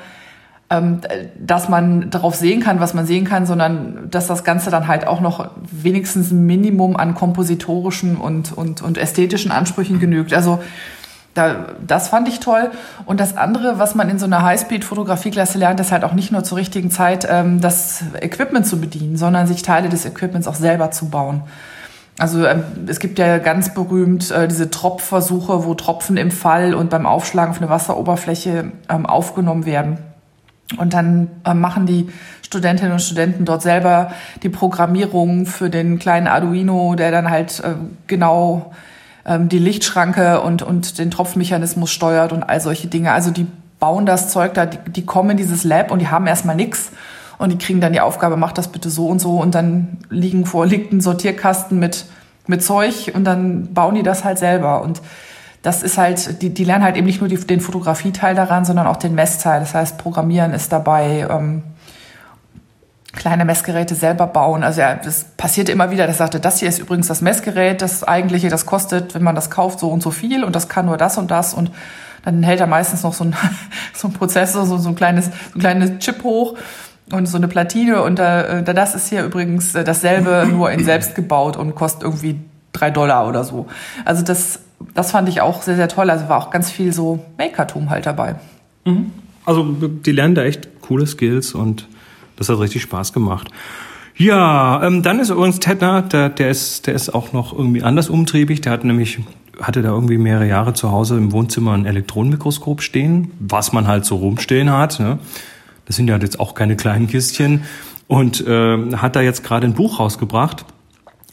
dass 1.39 1.67
man 1.67 2.11
darauf 2.11 2.35
sehen 2.35 2.61
kann, 2.61 2.79
was 2.79 2.93
man 2.93 3.07
sehen 3.07 3.25
kann, 3.25 3.47
sondern 3.47 4.07
dass 4.11 4.27
das 4.27 4.43
Ganze 4.43 4.69
dann 4.69 4.88
halt 4.88 5.07
auch 5.07 5.19
noch 5.19 5.49
wenigstens 5.71 6.29
ein 6.29 6.45
Minimum 6.45 6.95
an 6.95 7.15
kompositorischen 7.15 8.17
und, 8.17 8.55
und, 8.55 8.83
und 8.83 8.99
ästhetischen 8.99 9.51
Ansprüchen 9.51 9.99
genügt. 9.99 10.31
Also 10.31 10.59
da, 11.33 11.67
das 11.85 12.09
fand 12.09 12.27
ich 12.27 12.39
toll. 12.39 12.71
Und 13.05 13.19
das 13.19 13.38
andere, 13.38 13.79
was 13.79 13.95
man 13.95 14.09
in 14.09 14.19
so 14.19 14.25
einer 14.25 14.43
Highspeed-Fotografieklasse 14.43 15.57
lernt, 15.57 15.79
ist 15.79 15.91
halt 15.91 16.03
auch 16.03 16.13
nicht 16.13 16.31
nur 16.31 16.43
zur 16.43 16.57
richtigen 16.57 16.91
Zeit 16.91 17.27
ähm, 17.29 17.61
das 17.61 18.03
Equipment 18.21 18.65
zu 18.65 18.79
bedienen, 18.79 19.17
sondern 19.17 19.47
sich 19.47 19.61
Teile 19.61 19.89
des 19.89 20.05
Equipments 20.05 20.47
auch 20.47 20.55
selber 20.55 20.91
zu 20.91 21.09
bauen. 21.09 21.43
Also 22.19 22.45
ähm, 22.45 22.63
es 22.88 22.99
gibt 22.99 23.17
ja 23.17 23.38
ganz 23.38 23.73
berühmt 23.73 24.29
äh, 24.31 24.47
diese 24.47 24.69
Tropfversuche, 24.69 25.65
wo 25.65 25.73
Tropfen 25.73 26.17
im 26.17 26.31
Fall 26.31 26.73
und 26.73 26.89
beim 26.89 27.05
Aufschlagen 27.05 27.51
auf 27.51 27.61
eine 27.61 27.69
Wasseroberfläche 27.69 28.71
ähm, 28.89 29.05
aufgenommen 29.05 29.65
werden. 29.65 29.97
Und 30.77 30.93
dann 30.93 31.29
äh, 31.45 31.53
machen 31.53 31.85
die 31.85 32.09
Studentinnen 32.45 32.93
und 32.93 32.99
Studenten 32.99 33.45
dort 33.45 33.61
selber 33.61 34.11
die 34.43 34.49
Programmierung 34.49 35.45
für 35.45 35.69
den 35.69 35.97
kleinen 35.97 36.27
Arduino, 36.27 36.95
der 36.95 37.11
dann 37.11 37.29
halt 37.29 37.59
äh, 37.59 37.73
genau 38.07 38.71
ähm, 39.25 39.49
die 39.49 39.59
Lichtschranke 39.59 40.41
und, 40.41 40.61
und 40.61 40.99
den 40.99 41.11
Tropfmechanismus 41.11 41.91
steuert 41.91 42.33
und 42.33 42.43
all 42.43 42.61
solche 42.61 42.88
Dinge. 42.88 43.11
Also 43.11 43.31
die 43.31 43.47
bauen 43.79 44.05
das 44.05 44.29
Zeug 44.29 44.53
da, 44.53 44.65
die, 44.65 44.77
die 44.91 45.05
kommen 45.05 45.31
in 45.31 45.38
dieses 45.38 45.63
Lab 45.63 45.91
und 45.91 45.99
die 45.99 46.09
haben 46.09 46.27
erstmal 46.27 46.55
nix. 46.55 46.91
Und 47.39 47.51
die 47.53 47.57
kriegen 47.57 47.79
dann 47.79 47.93
die 47.93 48.01
Aufgabe, 48.01 48.35
mach 48.35 48.51
das 48.51 48.67
bitte 48.67 48.89
so 48.89 49.07
und 49.07 49.19
so. 49.19 49.39
Und 49.39 49.55
dann 49.55 49.97
liegen 50.09 50.45
vor, 50.45 50.65
liegt 50.65 50.91
ein 50.91 50.99
Sortierkasten 50.99 51.79
mit, 51.79 52.05
mit 52.47 52.61
Zeug 52.61 53.11
und 53.15 53.23
dann 53.23 53.73
bauen 53.73 53.95
die 53.95 54.03
das 54.03 54.25
halt 54.25 54.38
selber. 54.38 54.81
Und 54.81 55.01
das 55.61 55.83
ist 55.83 55.97
halt, 55.97 56.41
die, 56.41 56.53
die 56.53 56.63
lernen 56.63 56.83
halt 56.83 56.95
eben 56.95 57.05
nicht 57.05 57.19
nur 57.19 57.29
die, 57.29 57.37
den 57.37 57.59
Fotografieteil 57.59 58.35
daran, 58.35 58.63
sondern 58.65 58.87
auch 58.87 58.97
den 58.97 59.15
Messteil. 59.15 59.59
Das 59.59 59.73
heißt, 59.73 59.97
Programmieren 59.97 60.53
ist 60.53 60.71
dabei, 60.71 61.27
ähm, 61.29 61.63
kleine 63.13 63.43
Messgeräte 63.43 63.95
selber 63.95 64.27
bauen. 64.27 64.63
Also 64.63 64.81
ja, 64.81 64.95
das 64.95 65.25
passiert 65.35 65.69
immer 65.69 65.91
wieder. 65.91 66.07
Das 66.07 66.17
sagte, 66.17 66.39
das 66.39 66.59
hier 66.59 66.69
ist 66.69 66.79
übrigens 66.79 67.07
das 67.07 67.21
Messgerät, 67.21 67.81
das 67.81 68.03
eigentliche, 68.03 68.49
das 68.49 68.65
kostet, 68.65 69.15
wenn 69.15 69.23
man 69.23 69.35
das 69.35 69.49
kauft, 69.49 69.79
so 69.79 69.89
und 69.89 70.01
so 70.01 70.11
viel 70.11 70.43
und 70.43 70.55
das 70.55 70.69
kann 70.69 70.85
nur 70.85 70.97
das 70.97 71.17
und 71.17 71.31
das 71.31 71.53
und 71.53 71.71
dann 72.23 72.43
hält 72.43 72.59
er 72.59 72.67
meistens 72.67 73.03
noch 73.03 73.13
so 73.13 73.23
ein, 73.25 73.35
so 73.93 74.07
ein 74.07 74.13
Prozessor, 74.13 74.65
so, 74.65 74.77
so 74.77 74.89
ein 74.89 74.95
kleines, 74.95 75.25
so 75.25 75.31
ein 75.55 75.59
kleines 75.59 75.99
Chip 75.99 76.23
hoch 76.23 76.57
und 77.11 77.25
so 77.25 77.37
eine 77.37 77.47
Platine 77.47 78.03
und 78.03 78.19
äh, 78.19 78.63
das 78.63 78.93
ist 78.93 79.09
hier 79.09 79.23
übrigens 79.23 79.73
äh, 79.73 79.83
dasselbe, 79.83 80.47
nur 80.49 80.71
in 80.71 80.83
selbst 80.83 81.15
gebaut 81.15 81.57
und 81.57 81.75
kostet 81.75 82.03
irgendwie 82.03 82.39
drei 82.71 82.91
Dollar 82.91 83.27
oder 83.27 83.43
so. 83.43 83.67
Also 84.05 84.23
das 84.23 84.59
das 84.93 85.12
fand 85.12 85.29
ich 85.29 85.41
auch 85.41 85.62
sehr, 85.62 85.75
sehr 85.75 85.88
toll. 85.88 86.09
Also 86.09 86.29
war 86.29 86.38
auch 86.38 86.51
ganz 86.51 86.71
viel 86.71 86.93
so 86.93 87.19
Makertum 87.38 87.89
halt 87.89 88.05
dabei. 88.05 88.36
Mhm. 88.86 89.12
Also 89.45 89.63
die 89.63 90.12
lernen 90.12 90.36
da 90.36 90.43
echt 90.43 90.81
coole 90.81 91.07
Skills 91.07 91.53
und 91.53 91.88
das 92.36 92.50
hat 92.50 92.59
richtig 92.59 92.81
Spaß 92.83 93.13
gemacht. 93.13 93.50
Ja, 94.15 94.83
ähm, 94.83 95.01
dann 95.01 95.19
ist 95.19 95.29
übrigens 95.29 95.59
Tedner, 95.59 96.01
der, 96.01 96.29
der, 96.29 96.50
ist, 96.50 96.88
der 96.88 96.93
ist 96.93 97.13
auch 97.15 97.31
noch 97.31 97.57
irgendwie 97.57 97.83
anders 97.83 98.09
umtriebig. 98.09 98.62
Der 98.62 98.74
hat 98.74 98.83
nämlich, 98.83 99.19
hatte 99.62 99.81
da 99.81 99.89
irgendwie 99.89 100.17
mehrere 100.17 100.48
Jahre 100.48 100.74
zu 100.74 100.91
Hause 100.91 101.17
im 101.17 101.31
Wohnzimmer 101.31 101.74
ein 101.74 101.86
Elektronenmikroskop 101.86 102.81
stehen, 102.81 103.31
was 103.39 103.71
man 103.71 103.88
halt 103.88 104.03
so 104.03 104.17
rumstehen 104.17 104.71
hat. 104.71 105.00
Ne? 105.00 105.19
Das 105.86 105.95
sind 105.95 106.09
ja 106.09 106.17
jetzt 106.17 106.39
auch 106.39 106.53
keine 106.53 106.75
kleinen 106.75 107.07
Kistchen. 107.07 107.63
Und 108.07 108.45
äh, 108.45 108.95
hat 108.95 109.15
da 109.15 109.21
jetzt 109.21 109.43
gerade 109.43 109.67
ein 109.67 109.74
Buch 109.74 110.00
rausgebracht 110.00 110.65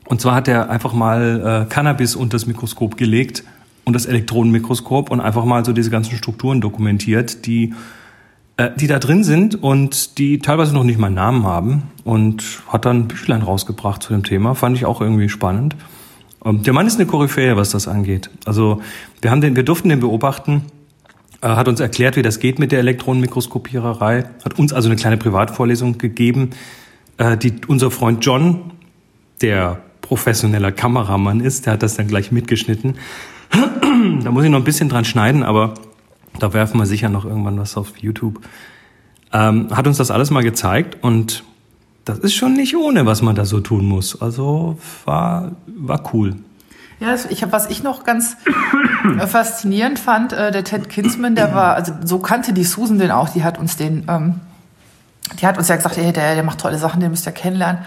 und 0.06 0.20
zwar 0.20 0.34
hat 0.34 0.48
er 0.48 0.70
einfach 0.70 0.92
mal 0.92 1.66
äh, 1.66 1.72
Cannabis 1.72 2.16
unter 2.16 2.36
das 2.36 2.46
Mikroskop 2.46 2.96
gelegt 2.96 3.44
und 3.84 3.92
das 3.92 4.06
Elektronenmikroskop 4.06 5.10
und 5.10 5.20
einfach 5.20 5.44
mal 5.44 5.64
so 5.64 5.72
diese 5.72 5.90
ganzen 5.90 6.16
Strukturen 6.16 6.60
dokumentiert, 6.60 7.46
die 7.46 7.74
äh, 8.56 8.70
die 8.74 8.86
da 8.86 8.98
drin 8.98 9.22
sind 9.22 9.62
und 9.62 10.18
die 10.18 10.38
teilweise 10.38 10.72
noch 10.74 10.84
nicht 10.84 10.98
mal 10.98 11.08
einen 11.08 11.16
Namen 11.16 11.44
haben 11.44 11.82
und 12.04 12.62
hat 12.68 12.86
dann 12.86 13.00
ein 13.00 13.08
Büchlein 13.08 13.42
rausgebracht 13.42 14.02
zu 14.02 14.12
dem 14.12 14.24
Thema. 14.24 14.54
Fand 14.54 14.76
ich 14.76 14.86
auch 14.86 15.00
irgendwie 15.00 15.28
spannend. 15.28 15.76
Ähm, 16.44 16.62
der 16.62 16.72
Mann 16.72 16.86
ist 16.86 16.98
eine 16.98 17.06
Koryphäe, 17.06 17.56
was 17.56 17.70
das 17.70 17.86
angeht. 17.86 18.30
Also 18.44 18.80
wir 19.20 19.30
haben 19.30 19.40
den, 19.40 19.56
wir 19.56 19.62
durften 19.62 19.88
den 19.88 20.00
beobachten, 20.00 20.62
hat 21.42 21.68
uns 21.68 21.80
erklärt, 21.80 22.16
wie 22.16 22.22
das 22.22 22.38
geht 22.40 22.58
mit 22.58 22.72
der 22.72 22.78
Elektronenmikroskopiererei, 22.78 24.24
hat 24.42 24.58
uns 24.58 24.72
also 24.72 24.88
eine 24.88 24.96
kleine 24.96 25.18
Privatvorlesung 25.18 25.98
gegeben, 25.98 26.50
äh, 27.18 27.36
die 27.36 27.54
unser 27.68 27.90
Freund 27.90 28.24
John, 28.24 28.72
der 29.42 29.82
professioneller 30.06 30.72
Kameramann 30.72 31.40
ist. 31.40 31.66
Der 31.66 31.74
hat 31.74 31.82
das 31.82 31.96
dann 31.96 32.08
gleich 32.08 32.32
mitgeschnitten. 32.32 32.96
da 34.22 34.30
muss 34.30 34.44
ich 34.44 34.50
noch 34.50 34.58
ein 34.58 34.64
bisschen 34.64 34.88
dran 34.88 35.04
schneiden, 35.04 35.42
aber 35.42 35.74
da 36.38 36.52
werfen 36.52 36.78
wir 36.78 36.86
sicher 36.86 37.08
noch 37.08 37.24
irgendwann 37.24 37.58
was 37.58 37.76
auf 37.76 37.96
YouTube. 37.98 38.40
Ähm, 39.32 39.68
hat 39.74 39.86
uns 39.86 39.96
das 39.96 40.10
alles 40.10 40.30
mal 40.30 40.42
gezeigt 40.42 40.98
und 41.02 41.44
das 42.04 42.18
ist 42.20 42.34
schon 42.34 42.52
nicht 42.52 42.76
ohne, 42.76 43.04
was 43.04 43.20
man 43.20 43.34
da 43.34 43.44
so 43.44 43.60
tun 43.60 43.84
muss. 43.84 44.20
Also 44.20 44.78
war, 45.04 45.52
war 45.66 46.14
cool. 46.14 46.36
Ja, 47.00 47.14
ich 47.28 47.42
hab, 47.42 47.52
was 47.52 47.68
ich 47.68 47.82
noch 47.82 48.04
ganz 48.04 48.36
faszinierend 49.26 49.98
fand, 49.98 50.32
äh, 50.32 50.50
der 50.50 50.64
Ted 50.64 50.88
Kinsman, 50.88 51.34
der 51.34 51.54
war, 51.54 51.74
also 51.74 51.92
so 52.04 52.20
kannte 52.20 52.52
die 52.52 52.64
Susan 52.64 52.98
den 52.98 53.10
auch, 53.10 53.28
die 53.28 53.44
hat 53.44 53.58
uns 53.58 53.76
den, 53.76 54.06
ähm, 54.08 54.40
die 55.40 55.46
hat 55.46 55.58
uns 55.58 55.68
ja 55.68 55.76
gesagt, 55.76 55.96
hey, 55.96 56.12
der, 56.12 56.34
der 56.34 56.44
macht 56.44 56.60
tolle 56.60 56.78
Sachen, 56.78 57.00
den 57.00 57.10
müsst 57.10 57.26
ihr 57.26 57.32
kennenlernen. 57.32 57.84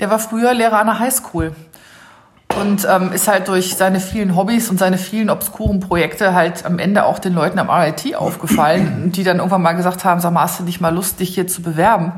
Der 0.00 0.10
war 0.10 0.18
früher 0.18 0.54
Lehrer 0.54 0.78
an 0.78 0.86
der 0.86 0.98
Highschool 0.98 1.54
und 2.60 2.86
ähm, 2.90 3.12
ist 3.12 3.28
halt 3.28 3.48
durch 3.48 3.76
seine 3.76 4.00
vielen 4.00 4.34
Hobbys 4.34 4.70
und 4.70 4.78
seine 4.78 4.98
vielen 4.98 5.30
obskuren 5.30 5.80
Projekte 5.80 6.34
halt 6.34 6.64
am 6.64 6.78
Ende 6.78 7.04
auch 7.04 7.18
den 7.18 7.34
Leuten 7.34 7.58
am 7.58 7.70
RIT 7.70 8.16
aufgefallen, 8.16 9.12
die 9.14 9.22
dann 9.22 9.38
irgendwann 9.38 9.62
mal 9.62 9.72
gesagt 9.72 10.04
haben, 10.04 10.20
sag 10.20 10.32
mal, 10.32 10.42
hast 10.42 10.60
du 10.60 10.64
nicht 10.64 10.80
mal 10.80 10.94
Lust, 10.94 11.20
dich 11.20 11.34
hier 11.34 11.46
zu 11.46 11.62
bewerben? 11.62 12.12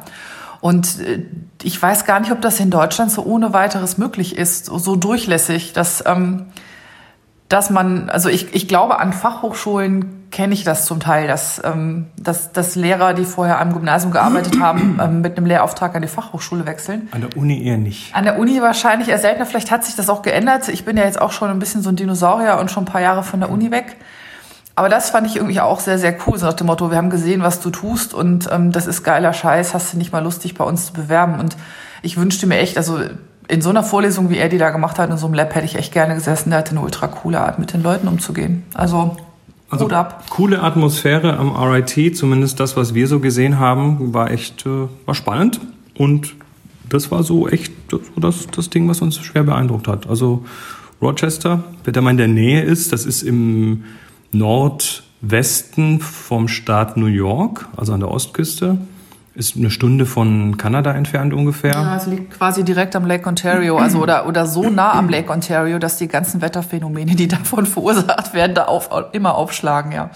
Und 0.60 1.00
äh, 1.00 1.24
ich 1.62 1.80
weiß 1.80 2.04
gar 2.04 2.20
nicht, 2.20 2.32
ob 2.32 2.40
das 2.40 2.60
in 2.60 2.70
Deutschland 2.70 3.10
so 3.10 3.22
ohne 3.24 3.52
weiteres 3.52 3.98
möglich 3.98 4.36
ist, 4.36 4.66
so 4.66 4.96
durchlässig, 4.96 5.72
dass, 5.72 6.04
ähm, 6.06 6.46
dass 7.50 7.69
man, 7.69 8.09
also 8.09 8.28
ich, 8.28 8.54
ich 8.54 8.69
glaube, 8.69 9.00
an 9.00 9.12
Fachhochschulen 9.12 10.30
kenne 10.30 10.54
ich 10.54 10.62
das 10.62 10.87
zum 10.87 11.00
Teil, 11.00 11.26
dass, 11.26 11.61
ähm, 11.64 12.07
dass, 12.16 12.52
dass 12.52 12.76
Lehrer, 12.76 13.12
die 13.12 13.25
vorher 13.25 13.61
am 13.61 13.73
Gymnasium 13.73 14.12
gearbeitet 14.12 14.61
haben, 14.61 15.00
ähm, 15.02 15.21
mit 15.21 15.37
einem 15.37 15.47
Lehrauftrag 15.47 15.97
an 15.97 16.02
die 16.02 16.09
Fachhochschule 16.09 16.64
wechseln. 16.64 17.09
An 17.11 17.23
der 17.23 17.37
Uni 17.37 17.66
eher 17.66 17.76
nicht. 17.76 18.14
An 18.14 18.23
der 18.23 18.38
Uni 18.38 18.62
wahrscheinlich 18.62 19.09
eher 19.09 19.19
seltener. 19.19 19.47
Vielleicht 19.47 19.73
hat 19.73 19.85
sich 19.85 19.97
das 19.97 20.09
auch 20.09 20.23
geändert. 20.23 20.69
Ich 20.69 20.85
bin 20.85 20.97
ja 20.97 21.04
jetzt 21.04 21.21
auch 21.21 21.33
schon 21.33 21.50
ein 21.50 21.59
bisschen 21.59 21.83
so 21.83 21.88
ein 21.88 21.97
Dinosaurier 21.97 22.59
und 22.61 22.71
schon 22.71 22.85
ein 22.85 22.87
paar 22.87 23.00
Jahre 23.00 23.25
von 23.25 23.40
der 23.40 23.50
Uni 23.50 23.73
weg. 23.73 23.97
Aber 24.76 24.88
das 24.88 25.11
fand 25.11 25.26
ich 25.26 25.35
irgendwie 25.35 25.61
auch 25.61 25.80
sehr, 25.80 25.99
sehr 25.99 26.16
cool. 26.26 26.38
So 26.38 26.47
nach 26.47 26.54
dem 26.54 26.69
Motto, 26.69 26.92
wir 26.92 26.99
haben 26.99 27.11
gesehen, 27.11 27.42
was 27.42 27.61
du 27.61 27.71
tust 27.71 28.14
und 28.14 28.49
ähm, 28.52 28.71
das 28.71 28.87
ist 28.87 29.02
geiler 29.02 29.33
Scheiß. 29.33 29.75
Hast 29.75 29.92
du 29.92 29.99
nicht 29.99 30.12
mal 30.12 30.23
lustig 30.23 30.54
bei 30.54 30.62
uns 30.62 30.87
zu 30.87 30.92
bewerben? 30.92 31.40
Und 31.40 31.57
ich 32.02 32.16
wünschte 32.16 32.47
mir 32.47 32.59
echt, 32.59 32.76
also 32.76 33.00
in 33.50 33.62
so 33.62 33.71
einer 33.71 33.83
Vorlesung, 33.83 34.30
wie 34.30 34.38
er 34.38 34.49
die 34.49 34.59
da 34.59 34.71
gemacht 34.71 34.99
hat, 34.99 35.11
in 35.11 35.16
so 35.16 35.26
einem 35.26 35.35
Lab, 35.35 35.54
hätte 35.54 35.66
ich 35.66 35.76
echt 35.76 35.92
gerne 35.92 36.14
gesessen. 36.14 36.50
Der 36.50 36.61
hatte 36.61 36.71
eine 36.71 36.80
ultra 36.80 37.09
coole 37.09 37.40
Art, 37.40 37.59
mit 37.59 37.73
den 37.73 37.83
Leuten 37.83 38.09
umzugehen. 38.09 38.64
Also 38.75 39.16
also 39.71 39.88
coole 40.30 40.62
Atmosphäre 40.62 41.37
am 41.37 41.54
RIT, 41.54 42.16
zumindest 42.16 42.59
das, 42.59 42.76
was 42.76 42.92
wir 42.92 43.07
so 43.07 43.21
gesehen 43.21 43.61
haben, 43.61 44.12
war 44.12 44.33
echt 44.33 44.66
äh, 44.66 44.88
war 45.07 45.14
spannend 45.14 45.61
und 45.97 46.35
das 46.88 47.12
war 47.12 47.23
so 47.23 47.49
echt 47.49 47.73
das, 48.16 48.49
das 48.49 48.69
Ding, 48.69 48.88
was 48.88 49.00
uns 49.00 49.16
schwer 49.19 49.45
beeindruckt 49.45 49.87
hat. 49.87 50.09
Also 50.09 50.45
Rochester, 51.00 51.62
wer 51.85 51.92
da 51.92 52.00
mal 52.00 52.11
in 52.11 52.16
der 52.16 52.26
Nähe 52.26 52.62
ist, 52.62 52.92
das 52.92 53.07
ist 53.07 53.23
im 53.23 53.85
Nordwesten 54.33 56.00
vom 56.00 56.49
Staat 56.49 56.97
New 56.97 57.07
York, 57.07 57.69
also 57.76 57.92
an 57.92 58.00
der 58.00 58.11
Ostküste, 58.11 58.78
ist 59.40 59.56
eine 59.56 59.70
Stunde 59.70 60.04
von 60.04 60.59
Kanada 60.59 60.92
entfernt 60.92 61.32
ungefähr. 61.32 61.73
Ja, 61.73 61.97
es 61.97 62.06
liegt 62.06 62.30
quasi 62.30 62.62
direkt 62.62 62.94
am 62.94 63.06
Lake 63.06 63.26
Ontario, 63.26 63.78
also 63.78 63.99
oder, 64.00 64.28
oder 64.28 64.47
so 64.47 64.68
nah 64.68 64.92
am 64.92 65.09
Lake 65.09 65.32
Ontario, 65.32 65.78
dass 65.78 65.97
die 65.97 66.09
ganzen 66.09 66.42
Wetterphänomene, 66.42 67.16
die 67.16 67.26
davon 67.37 67.64
verursacht 67.64 68.35
werden, 68.35 68.54
da 68.54 68.66
auf, 68.66 68.90
immer 69.12 69.35
aufschlagen, 69.35 69.92
ja. 69.92 70.11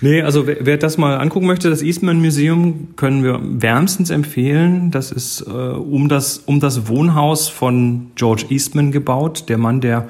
Nee, 0.00 0.22
also 0.22 0.46
wer, 0.46 0.58
wer 0.60 0.76
das 0.76 0.96
mal 0.96 1.18
angucken 1.18 1.46
möchte, 1.46 1.70
das 1.70 1.82
Eastman 1.82 2.20
Museum 2.20 2.88
können 2.96 3.24
wir 3.24 3.40
wärmstens 3.42 4.10
empfehlen. 4.10 4.90
Das 4.90 5.10
ist 5.10 5.40
äh, 5.40 5.50
um, 5.50 6.08
das, 6.08 6.38
um 6.38 6.60
das 6.60 6.86
Wohnhaus 6.86 7.48
von 7.48 8.12
George 8.14 8.44
Eastman 8.50 8.92
gebaut, 8.92 9.48
der 9.48 9.58
Mann, 9.58 9.80
der 9.80 10.06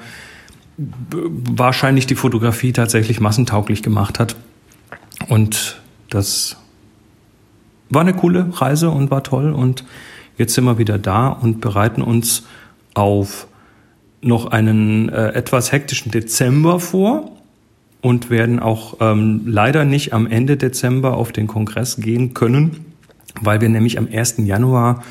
wahrscheinlich 0.77 2.05
die 2.05 2.15
Fotografie 2.15 2.73
tatsächlich 2.73 3.19
massentauglich 3.19 3.81
gemacht 3.81 4.19
hat. 4.19 4.35
Und 5.29 5.81
das 6.09 6.57
war 7.89 8.01
eine 8.01 8.13
coole 8.13 8.47
Reise 8.53 8.89
und 8.89 9.11
war 9.11 9.23
toll. 9.23 9.51
Und 9.51 9.83
jetzt 10.37 10.53
sind 10.53 10.65
wir 10.65 10.77
wieder 10.77 10.97
da 10.97 11.29
und 11.29 11.61
bereiten 11.61 12.01
uns 12.01 12.43
auf 12.93 13.47
noch 14.21 14.47
einen 14.47 15.09
äh, 15.09 15.29
etwas 15.29 15.71
hektischen 15.71 16.11
Dezember 16.11 16.79
vor 16.79 17.31
und 18.01 18.29
werden 18.29 18.59
auch 18.59 18.97
ähm, 18.99 19.41
leider 19.45 19.85
nicht 19.85 20.13
am 20.13 20.27
Ende 20.27 20.57
Dezember 20.57 21.15
auf 21.15 21.31
den 21.31 21.47
Kongress 21.47 21.97
gehen 21.97 22.33
können, 22.33 22.85
weil 23.41 23.61
wir 23.61 23.69
nämlich 23.69 23.97
am 23.97 24.07
1. 24.11 24.35
Januar 24.39 25.03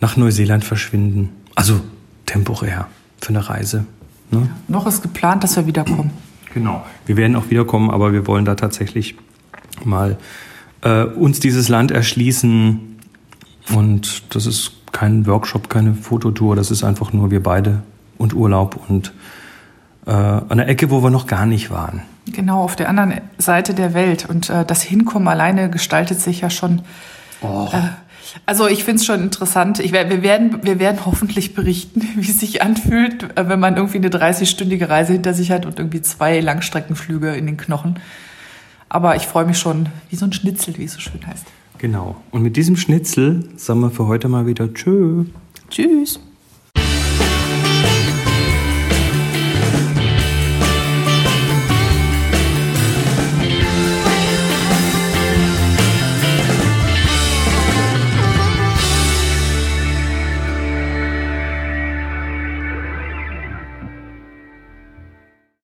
nach 0.00 0.16
Neuseeland 0.16 0.64
verschwinden. 0.64 1.30
Also 1.54 1.80
temporär 2.26 2.88
für 3.20 3.30
eine 3.30 3.48
Reise. 3.48 3.84
Ne? 4.30 4.50
Noch 4.68 4.86
ist 4.86 5.02
geplant, 5.02 5.44
dass 5.44 5.56
wir 5.56 5.66
wiederkommen. 5.66 6.10
Genau. 6.54 6.84
Wir 7.06 7.16
werden 7.16 7.36
auch 7.36 7.50
wiederkommen, 7.50 7.90
aber 7.90 8.12
wir 8.12 8.26
wollen 8.26 8.44
da 8.44 8.54
tatsächlich 8.54 9.16
mal 9.84 10.18
äh, 10.82 11.04
uns 11.04 11.40
dieses 11.40 11.68
Land 11.68 11.90
erschließen. 11.90 12.98
Und 13.74 14.34
das 14.34 14.46
ist 14.46 14.72
kein 14.92 15.26
Workshop, 15.26 15.70
keine 15.70 15.94
Fototour, 15.94 16.56
das 16.56 16.70
ist 16.70 16.84
einfach 16.84 17.12
nur 17.12 17.30
wir 17.30 17.42
beide 17.42 17.82
und 18.18 18.34
Urlaub 18.34 18.78
und 18.88 19.12
äh, 20.06 20.10
an 20.10 20.58
der 20.58 20.68
Ecke, 20.68 20.90
wo 20.90 21.02
wir 21.02 21.10
noch 21.10 21.26
gar 21.26 21.46
nicht 21.46 21.70
waren. 21.70 22.02
Genau, 22.26 22.62
auf 22.62 22.76
der 22.76 22.88
anderen 22.88 23.20
Seite 23.38 23.74
der 23.74 23.94
Welt. 23.94 24.28
Und 24.28 24.50
äh, 24.50 24.64
das 24.64 24.82
Hinkommen 24.82 25.28
alleine 25.28 25.70
gestaltet 25.70 26.20
sich 26.20 26.40
ja 26.40 26.50
schon. 26.50 26.82
Oh. 27.40 27.68
Äh, 27.72 27.80
also 28.46 28.68
ich 28.68 28.84
finde 28.84 29.00
es 29.00 29.04
schon 29.04 29.20
interessant. 29.20 29.80
Ich, 29.80 29.92
wir, 29.92 30.22
werden, 30.22 30.60
wir 30.62 30.78
werden 30.78 31.04
hoffentlich 31.04 31.54
berichten, 31.54 32.02
wie 32.16 32.30
es 32.30 32.40
sich 32.40 32.62
anfühlt, 32.62 33.36
äh, 33.36 33.48
wenn 33.48 33.60
man 33.60 33.76
irgendwie 33.76 33.98
eine 33.98 34.08
30-stündige 34.08 34.88
Reise 34.88 35.14
hinter 35.14 35.34
sich 35.34 35.50
hat 35.50 35.66
und 35.66 35.78
irgendwie 35.78 36.02
zwei 36.02 36.40
Langstreckenflüge 36.40 37.34
in 37.34 37.46
den 37.46 37.56
Knochen. 37.56 37.98
Aber 38.92 39.16
ich 39.16 39.26
freue 39.26 39.46
mich 39.46 39.56
schon, 39.56 39.88
wie 40.10 40.16
so 40.16 40.26
ein 40.26 40.34
Schnitzel, 40.34 40.76
wie 40.76 40.84
es 40.84 40.92
so 40.92 41.00
schön 41.00 41.26
heißt. 41.26 41.46
Genau. 41.78 42.16
Und 42.30 42.42
mit 42.42 42.58
diesem 42.58 42.76
Schnitzel 42.76 43.48
sagen 43.56 43.80
wir 43.80 43.90
für 43.90 44.06
heute 44.06 44.28
mal 44.28 44.46
wieder 44.46 44.74
Tschö. 44.74 45.24
Tschüss. 45.70 46.20